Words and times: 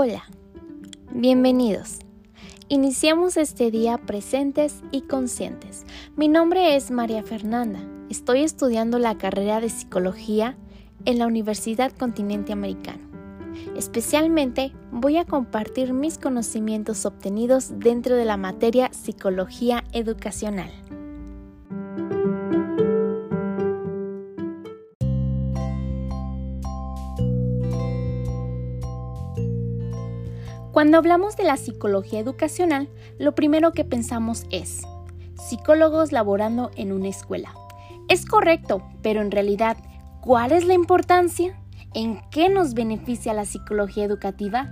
Hola, 0.00 0.22
bienvenidos. 1.10 1.98
Iniciamos 2.68 3.36
este 3.36 3.72
día 3.72 3.98
presentes 3.98 4.84
y 4.92 5.00
conscientes. 5.00 5.86
Mi 6.14 6.28
nombre 6.28 6.76
es 6.76 6.92
María 6.92 7.24
Fernanda. 7.24 7.80
Estoy 8.08 8.44
estudiando 8.44 9.00
la 9.00 9.18
carrera 9.18 9.60
de 9.60 9.68
psicología 9.68 10.56
en 11.04 11.18
la 11.18 11.26
Universidad 11.26 11.90
Continente 11.90 12.52
Americano. 12.52 13.00
Especialmente 13.76 14.72
voy 14.92 15.16
a 15.16 15.24
compartir 15.24 15.92
mis 15.92 16.16
conocimientos 16.16 17.04
obtenidos 17.04 17.80
dentro 17.80 18.14
de 18.14 18.24
la 18.24 18.36
materia 18.36 18.92
psicología 18.92 19.82
educacional. 19.90 20.70
Cuando 30.78 30.98
hablamos 30.98 31.36
de 31.36 31.42
la 31.42 31.56
psicología 31.56 32.20
educacional, 32.20 32.88
lo 33.18 33.34
primero 33.34 33.72
que 33.72 33.84
pensamos 33.84 34.46
es 34.52 34.82
psicólogos 35.34 36.12
laborando 36.12 36.70
en 36.76 36.92
una 36.92 37.08
escuela. 37.08 37.52
Es 38.06 38.24
correcto, 38.24 38.84
pero 39.02 39.20
en 39.20 39.32
realidad, 39.32 39.76
¿cuál 40.20 40.52
es 40.52 40.64
la 40.64 40.74
importancia? 40.74 41.60
¿En 41.94 42.20
qué 42.30 42.48
nos 42.48 42.74
beneficia 42.74 43.34
la 43.34 43.44
psicología 43.44 44.04
educativa? 44.04 44.70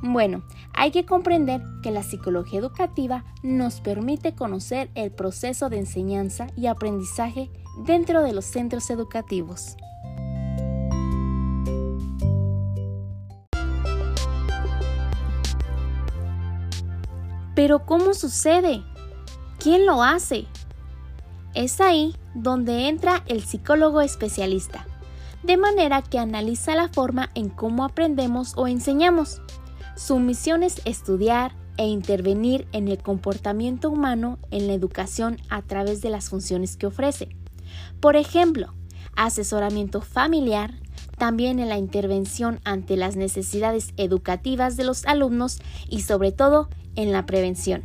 Bueno, 0.00 0.44
hay 0.72 0.92
que 0.92 1.04
comprender 1.04 1.60
que 1.82 1.90
la 1.90 2.04
psicología 2.04 2.60
educativa 2.60 3.24
nos 3.42 3.80
permite 3.80 4.36
conocer 4.36 4.90
el 4.94 5.10
proceso 5.10 5.68
de 5.68 5.80
enseñanza 5.80 6.46
y 6.56 6.68
aprendizaje 6.68 7.50
dentro 7.84 8.22
de 8.22 8.32
los 8.32 8.44
centros 8.44 8.90
educativos. 8.90 9.76
Pero 17.56 17.86
¿cómo 17.86 18.12
sucede? 18.12 18.84
¿Quién 19.58 19.86
lo 19.86 20.02
hace? 20.02 20.44
Es 21.54 21.80
ahí 21.80 22.14
donde 22.34 22.86
entra 22.86 23.24
el 23.26 23.42
psicólogo 23.42 24.02
especialista, 24.02 24.86
de 25.42 25.56
manera 25.56 26.02
que 26.02 26.18
analiza 26.18 26.74
la 26.74 26.88
forma 26.88 27.30
en 27.34 27.48
cómo 27.48 27.86
aprendemos 27.86 28.52
o 28.56 28.68
enseñamos. 28.68 29.40
Su 29.96 30.18
misión 30.18 30.62
es 30.62 30.82
estudiar 30.84 31.54
e 31.78 31.86
intervenir 31.86 32.68
en 32.72 32.88
el 32.88 32.98
comportamiento 32.98 33.88
humano 33.88 34.38
en 34.50 34.66
la 34.66 34.74
educación 34.74 35.38
a 35.48 35.62
través 35.62 36.02
de 36.02 36.10
las 36.10 36.28
funciones 36.28 36.76
que 36.76 36.86
ofrece. 36.86 37.30
Por 38.00 38.16
ejemplo, 38.16 38.74
asesoramiento 39.16 40.02
familiar, 40.02 40.74
también 41.16 41.58
en 41.58 41.68
la 41.68 41.78
intervención 41.78 42.60
ante 42.64 42.96
las 42.96 43.16
necesidades 43.16 43.92
educativas 43.96 44.76
de 44.76 44.84
los 44.84 45.04
alumnos 45.06 45.58
y 45.88 46.02
sobre 46.02 46.32
todo 46.32 46.68
en 46.94 47.12
la 47.12 47.26
prevención. 47.26 47.84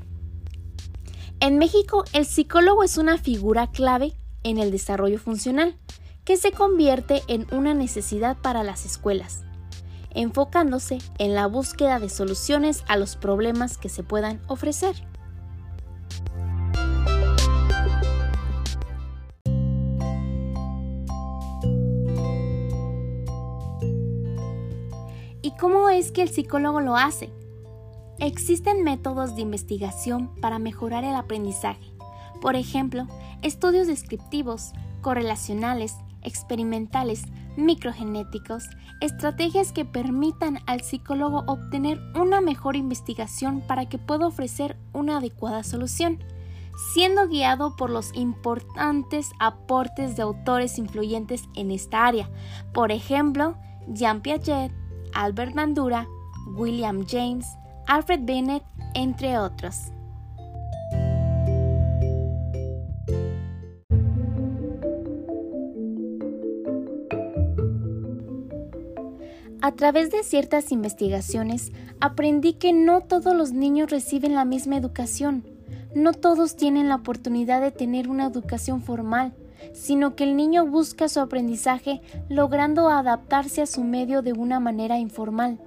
En 1.39 1.57
México, 1.57 2.05
el 2.13 2.25
psicólogo 2.25 2.83
es 2.83 2.97
una 2.97 3.17
figura 3.17 3.67
clave 3.71 4.13
en 4.43 4.57
el 4.57 4.71
desarrollo 4.71 5.17
funcional, 5.17 5.75
que 6.23 6.37
se 6.37 6.51
convierte 6.51 7.23
en 7.27 7.47
una 7.51 7.73
necesidad 7.73 8.37
para 8.37 8.63
las 8.63 8.85
escuelas, 8.85 9.43
enfocándose 10.11 10.99
en 11.17 11.33
la 11.33 11.47
búsqueda 11.47 11.99
de 11.99 12.09
soluciones 12.09 12.83
a 12.87 12.95
los 12.95 13.15
problemas 13.15 13.77
que 13.77 13.89
se 13.89 14.03
puedan 14.03 14.39
ofrecer. 14.47 14.95
Cómo 25.61 25.89
es 25.89 26.11
que 26.11 26.23
el 26.23 26.29
psicólogo 26.29 26.81
lo 26.81 26.95
hace? 26.95 27.31
Existen 28.17 28.83
métodos 28.83 29.35
de 29.35 29.43
investigación 29.43 30.33
para 30.41 30.57
mejorar 30.57 31.03
el 31.03 31.13
aprendizaje. 31.13 31.93
Por 32.41 32.55
ejemplo, 32.55 33.05
estudios 33.43 33.85
descriptivos, 33.85 34.71
correlacionales, 35.01 35.97
experimentales, 36.23 37.25
microgenéticos, 37.57 38.63
estrategias 39.01 39.71
que 39.71 39.85
permitan 39.85 40.57
al 40.65 40.81
psicólogo 40.81 41.43
obtener 41.45 41.99
una 42.15 42.41
mejor 42.41 42.75
investigación 42.75 43.61
para 43.61 43.87
que 43.87 43.99
pueda 43.99 44.25
ofrecer 44.25 44.79
una 44.93 45.17
adecuada 45.17 45.61
solución, 45.61 46.23
siendo 46.95 47.27
guiado 47.27 47.75
por 47.75 47.91
los 47.91 48.15
importantes 48.15 49.29
aportes 49.39 50.15
de 50.15 50.23
autores 50.23 50.79
influyentes 50.79 51.43
en 51.55 51.69
esta 51.69 52.07
área, 52.07 52.31
por 52.73 52.91
ejemplo, 52.91 53.57
Jean 53.87 54.21
Piaget, 54.21 54.80
Albert 55.13 55.53
Bandura, 55.53 56.07
William 56.55 57.05
James, 57.07 57.45
Alfred 57.87 58.21
Bennett, 58.23 58.63
entre 58.93 59.37
otros. 59.37 59.91
A 69.63 69.73
través 69.73 70.09
de 70.09 70.23
ciertas 70.23 70.71
investigaciones 70.71 71.71
aprendí 71.99 72.53
que 72.53 72.73
no 72.73 73.01
todos 73.01 73.35
los 73.35 73.51
niños 73.51 73.91
reciben 73.91 74.33
la 74.33 74.43
misma 74.43 74.75
educación, 74.75 75.45
no 75.93 76.13
todos 76.13 76.55
tienen 76.55 76.89
la 76.89 76.95
oportunidad 76.95 77.61
de 77.61 77.71
tener 77.71 78.09
una 78.09 78.25
educación 78.25 78.81
formal, 78.81 79.35
sino 79.73 80.15
que 80.15 80.23
el 80.23 80.35
niño 80.35 80.65
busca 80.65 81.07
su 81.09 81.19
aprendizaje 81.19 82.01
logrando 82.29 82.89
adaptarse 82.89 83.61
a 83.61 83.65
su 83.65 83.83
medio 83.83 84.21
de 84.21 84.33
una 84.33 84.59
manera 84.59 84.97
informal. 84.97 85.59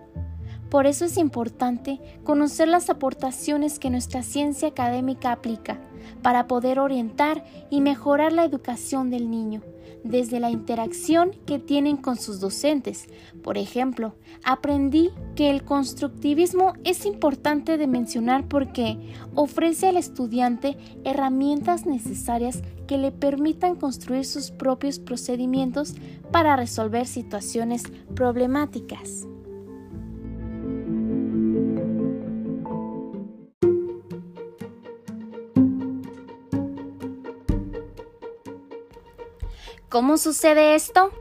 Por 0.75 0.89
eso 0.89 1.05
es 1.05 1.19
importante 1.19 2.01
conocer 2.25 2.67
las 2.67 2.91
aportaciones 2.91 3.79
que 3.79 3.91
nuestra 3.91 4.25
ciencia 4.25 4.67
académica 4.67 5.31
aplica 5.31 5.79
para 6.21 6.49
poder 6.49 6.81
orientar 6.81 7.45
y 7.71 7.81
mejorar 7.81 8.33
la 8.33 8.45
educación 8.45 9.09
del 9.09 9.31
niño, 9.31 9.63
desde 10.03 10.41
la 10.41 10.51
interacción 10.51 11.31
que 11.47 11.61
tienen 11.61 11.97
con 11.97 12.17
sus 12.17 12.41
docentes. 12.41 13.07
Por 13.45 13.57
ejemplo, 13.57 14.17
aprendí 14.43 15.13
que 15.37 15.49
el 15.49 15.63
constructivismo 15.63 16.73
es 16.83 17.07
importante 17.07 17.79
de 17.79 17.87
mencionar 17.87 18.49
porque 18.49 18.99
ofrece 19.37 19.87
al 19.87 19.97
estudiante 19.97 20.77
herramientas 21.05 21.87
necesarias 21.87 22.65
que 22.89 22.99
le 22.99 23.13
permitan 23.13 23.77
construir 23.77 24.25
sus 24.25 24.51
propios 24.51 24.99
procedimientos 24.99 25.95
para 26.33 26.57
resolver 26.57 27.07
situaciones 27.07 27.85
problemáticas. 28.17 29.29
¿Cómo 39.95 40.19
sucede 40.19 40.75
esto? 40.75 41.13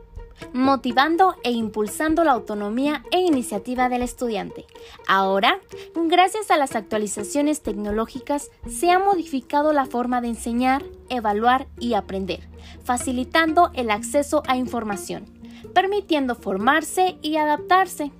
motivando 0.52 1.36
e 1.44 1.52
impulsando 1.52 2.24
la 2.24 2.32
autonomía 2.32 3.04
e 3.12 3.20
iniciativa 3.20 3.88
del 3.88 4.02
estudiante. 4.02 4.66
Ahora, 5.06 5.60
gracias 5.94 6.50
a 6.50 6.56
las 6.56 6.74
actualizaciones 6.74 7.62
tecnológicas, 7.62 8.50
se 8.68 8.90
ha 8.90 8.98
modificado 8.98 9.72
la 9.72 9.86
forma 9.86 10.20
de 10.20 10.28
enseñar, 10.28 10.82
evaluar 11.08 11.68
y 11.78 11.94
aprender, 11.94 12.48
facilitando 12.82 13.70
el 13.74 13.92
acceso 13.92 14.42
a 14.48 14.56
información, 14.56 15.24
permitiendo 15.72 16.34
formarse 16.34 17.16
y 17.22 17.36
adaptarse. 17.36 18.10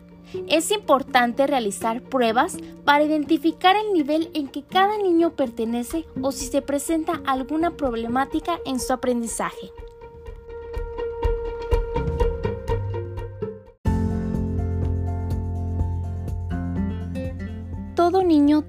Es 0.46 0.70
importante 0.70 1.48
realizar 1.48 2.00
pruebas 2.00 2.58
para 2.84 3.02
identificar 3.02 3.74
el 3.74 3.92
nivel 3.92 4.30
en 4.34 4.46
que 4.46 4.62
cada 4.62 4.98
niño 4.98 5.30
pertenece 5.30 6.06
o 6.22 6.30
si 6.30 6.46
se 6.46 6.62
presenta 6.62 7.20
alguna 7.26 7.72
problemática 7.72 8.60
en 8.64 8.78
su 8.78 8.92
aprendizaje. 8.92 9.72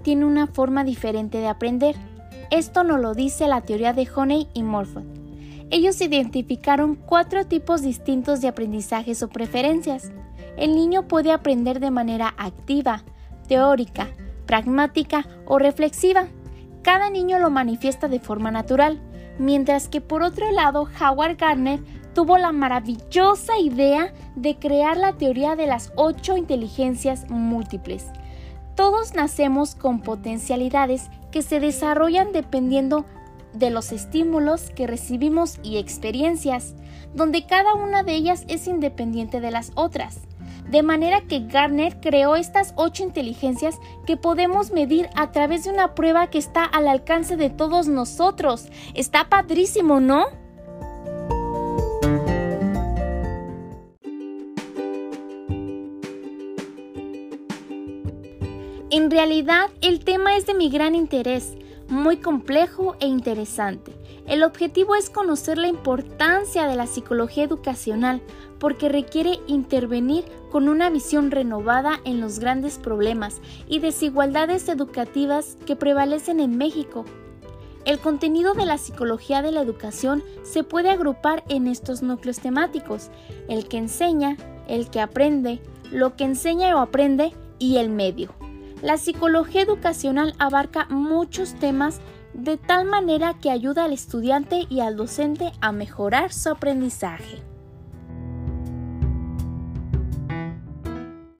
Tiene 0.01 0.25
una 0.25 0.47
forma 0.47 0.83
diferente 0.83 1.39
de 1.39 1.47
aprender. 1.47 1.95
Esto 2.49 2.83
nos 2.83 2.99
lo 3.01 3.13
dice 3.13 3.47
la 3.47 3.61
teoría 3.61 3.93
de 3.93 4.07
Honey 4.13 4.47
y 4.53 4.63
Morford. 4.63 5.05
Ellos 5.69 5.99
identificaron 5.99 6.95
cuatro 6.95 7.45
tipos 7.45 7.81
distintos 7.81 8.39
de 8.39 8.47
aprendizajes 8.47 9.21
o 9.21 9.27
preferencias. 9.27 10.11
El 10.55 10.75
niño 10.75 11.07
puede 11.07 11.31
aprender 11.31 11.79
de 11.79 11.91
manera 11.91 12.33
activa, 12.37 13.03
teórica, 13.47 14.07
pragmática 14.45 15.27
o 15.45 15.59
reflexiva. 15.59 16.27
Cada 16.81 17.09
niño 17.09 17.39
lo 17.39 17.49
manifiesta 17.49 18.07
de 18.07 18.19
forma 18.19 18.51
natural, 18.51 19.01
mientras 19.39 19.89
que 19.89 19.99
por 19.99 20.23
otro 20.23 20.51
lado 20.51 20.87
Howard 21.01 21.37
Gardner 21.37 21.81
tuvo 22.13 22.37
la 22.37 22.53
maravillosa 22.53 23.57
idea 23.59 24.13
de 24.37 24.57
crear 24.57 24.95
la 24.95 25.17
teoría 25.17 25.57
de 25.57 25.67
las 25.67 25.91
ocho 25.97 26.37
inteligencias 26.37 27.29
múltiples 27.29 28.05
todos 28.75 29.13
nacemos 29.13 29.75
con 29.75 30.01
potencialidades 30.01 31.09
que 31.31 31.41
se 31.41 31.59
desarrollan 31.59 32.31
dependiendo 32.31 33.05
de 33.53 33.69
los 33.69 33.91
estímulos 33.91 34.69
que 34.69 34.87
recibimos 34.87 35.59
y 35.63 35.77
experiencias, 35.77 36.75
donde 37.13 37.45
cada 37.45 37.73
una 37.73 38.03
de 38.03 38.13
ellas 38.13 38.45
es 38.47 38.67
independiente 38.67 39.39
de 39.39 39.51
las 39.51 39.71
otras. 39.75 40.19
De 40.69 40.81
manera 40.81 41.21
que 41.21 41.41
Garner 41.41 41.99
creó 42.01 42.35
estas 42.35 42.73
ocho 42.75 43.03
inteligencias 43.03 43.77
que 44.05 44.17
podemos 44.17 44.71
medir 44.71 45.09
a 45.15 45.31
través 45.31 45.63
de 45.63 45.69
una 45.69 45.93
prueba 45.93 46.27
que 46.27 46.39
está 46.39 46.63
al 46.63 46.87
alcance 46.87 47.37
de 47.37 47.49
todos 47.51 47.87
nosotros. 47.87 48.67
Está 48.95 49.29
padrísimo, 49.29 49.99
¿no? 49.99 50.25
En 58.95 59.11
realidad, 59.11 59.71
el 59.81 60.05
tema 60.05 60.37
es 60.37 60.45
de 60.45 60.53
mi 60.53 60.69
gran 60.69 60.95
interés, 60.95 61.57
muy 61.89 62.15
complejo 62.15 62.95
e 63.01 63.07
interesante. 63.07 63.93
El 64.25 64.41
objetivo 64.41 64.95
es 64.95 65.09
conocer 65.09 65.57
la 65.57 65.67
importancia 65.67 66.65
de 66.65 66.77
la 66.77 66.87
psicología 66.87 67.43
educacional 67.43 68.21
porque 68.57 68.87
requiere 68.87 69.41
intervenir 69.47 70.23
con 70.49 70.69
una 70.69 70.89
visión 70.89 71.29
renovada 71.29 71.99
en 72.05 72.21
los 72.21 72.39
grandes 72.39 72.77
problemas 72.77 73.41
y 73.67 73.79
desigualdades 73.79 74.69
educativas 74.69 75.57
que 75.65 75.75
prevalecen 75.75 76.39
en 76.39 76.57
México. 76.57 77.03
El 77.83 77.99
contenido 77.99 78.53
de 78.53 78.65
la 78.65 78.77
psicología 78.77 79.41
de 79.41 79.51
la 79.51 79.59
educación 79.59 80.23
se 80.43 80.63
puede 80.63 80.89
agrupar 80.89 81.43
en 81.49 81.67
estos 81.67 82.01
núcleos 82.01 82.39
temáticos, 82.39 83.09
el 83.49 83.67
que 83.67 83.75
enseña, 83.75 84.37
el 84.69 84.89
que 84.89 85.01
aprende, 85.01 85.59
lo 85.91 86.15
que 86.15 86.23
enseña 86.23 86.73
o 86.77 86.79
aprende 86.79 87.33
y 87.59 87.75
el 87.75 87.89
medio. 87.89 88.33
La 88.81 88.97
psicología 88.97 89.61
educacional 89.61 90.35
abarca 90.37 90.87
muchos 90.89 91.55
temas 91.55 92.01
de 92.33 92.57
tal 92.57 92.85
manera 92.85 93.33
que 93.41 93.49
ayuda 93.49 93.85
al 93.85 93.93
estudiante 93.93 94.65
y 94.69 94.81
al 94.81 94.97
docente 94.97 95.51
a 95.61 95.71
mejorar 95.71 96.33
su 96.33 96.49
aprendizaje. 96.49 97.41